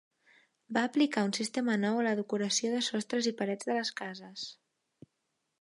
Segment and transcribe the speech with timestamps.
[0.77, 4.51] Va aplicar un sistema nou a la decoració de sostres i parets de les cases.